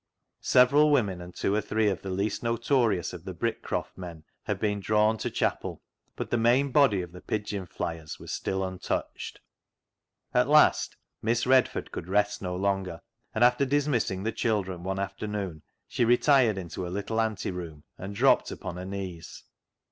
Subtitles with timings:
[0.41, 4.23] Several women and two or three of the least notorious of the Brick croft men
[4.45, 5.83] had been drawn to chapel,
[6.15, 9.41] but the main body of the pigeon flyers was still untouched.
[10.33, 13.01] At last Miss Redford could rest no longer,
[13.35, 18.15] and after dismissing the children one after noon she retired into her little anteroom and
[18.15, 19.43] dropped upon her knees.